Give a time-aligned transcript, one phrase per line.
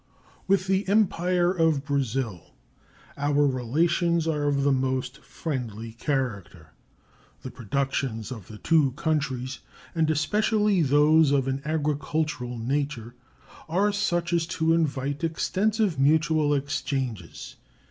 [0.47, 2.55] With the Empire of Brazil
[3.17, 6.73] our relations are of the most friendly character.
[7.43, 9.59] The productions of the two countries,
[9.93, 13.13] and especially those of an agricultural nature,
[13.69, 17.57] are such as to invite extensive mutual exchanges.